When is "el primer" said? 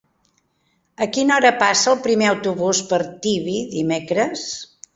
1.93-2.29